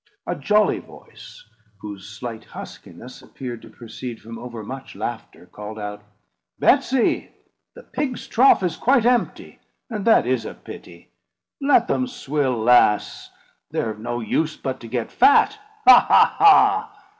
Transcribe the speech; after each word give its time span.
A 0.25 0.33
jolly 0.35 0.79
voice, 0.79 1.45
whose 1.77 2.09
slight 2.09 2.43
huskiness 2.43 3.21
appeared 3.21 3.61
to 3.61 3.69
proceed 3.69 4.19
from 4.19 4.39
overmuch 4.39 4.95
laughter, 4.95 5.45
called 5.45 5.77
out 5.77 6.01
"Betsy, 6.57 7.29
the 7.75 7.83
pigs' 7.83 8.25
trough 8.25 8.63
is 8.63 8.77
quite 8.77 9.05
empty, 9.05 9.59
and 9.91 10.03
that 10.05 10.25
is 10.25 10.43
a 10.43 10.55
pity. 10.55 11.11
Let 11.61 11.87
them 11.87 12.07
swill, 12.07 12.57
lass! 12.57 13.29
They're 13.69 13.91
of 13.91 13.99
no 13.99 14.21
use 14.21 14.57
but 14.57 14.79
to 14.79 14.87
get 14.87 15.11
fat. 15.11 15.59
Ha! 15.85 15.99
ha! 15.99 16.35
ha! 16.35 17.05